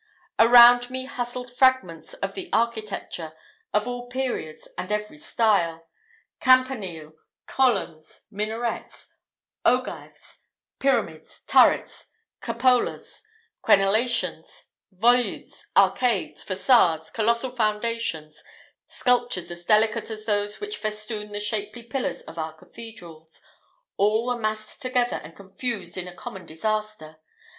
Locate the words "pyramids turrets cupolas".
10.79-13.21